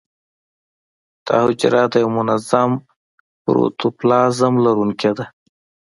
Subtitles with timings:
[1.25, 2.71] دا حجره د یو منظم
[3.43, 5.25] پروتوپلازم لرونکې ده.